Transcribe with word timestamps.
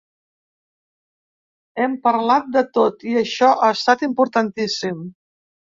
Hem 1.81 1.95
parlat 2.09 2.49
de 2.57 2.65
tot, 2.79 3.07
i 3.13 3.17
això 3.23 3.55
ha 3.69 3.73
estat 3.79 4.07
importantíssim. 4.13 5.11